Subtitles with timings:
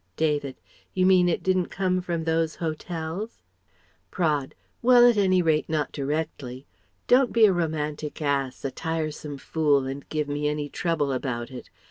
[0.27, 0.55] '"David:
[0.95, 3.43] "You mean it didn't come from those 'Hotels'?"
[4.09, 6.65] Praed: "Well, at any rate not directly.
[7.05, 11.69] Don't be a romantic ass, a tiresome fool, and give me any trouble about it.